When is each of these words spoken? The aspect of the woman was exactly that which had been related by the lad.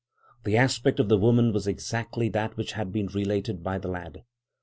The 0.45 0.57
aspect 0.57 0.99
of 0.99 1.09
the 1.09 1.17
woman 1.19 1.53
was 1.53 1.67
exactly 1.67 2.27
that 2.29 2.57
which 2.57 2.71
had 2.71 2.91
been 2.91 3.05
related 3.05 3.61
by 3.61 3.77
the 3.77 3.89
lad. 3.89 4.23